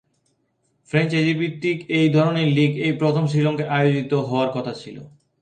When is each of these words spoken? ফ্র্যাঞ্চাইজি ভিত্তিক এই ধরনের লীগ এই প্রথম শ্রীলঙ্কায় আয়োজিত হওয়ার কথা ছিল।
ফ্র্যাঞ্চাইজি 0.89 1.33
ভিত্তিক 1.33 1.77
এই 1.89 2.07
ধরনের 2.09 2.47
লীগ 2.47 2.71
এই 2.87 2.93
প্রথম 2.93 3.23
শ্রীলঙ্কায় 3.27 3.71
আয়োজিত 3.77 4.11
হওয়ার 4.27 4.49
কথা 4.53 4.73
ছিল। 4.81 4.97